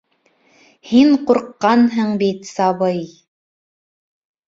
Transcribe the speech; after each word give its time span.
Һин 0.91 1.13
ҡурҡҡанһың 1.27 2.17
бит, 2.25 2.53
сабый... 2.57 3.01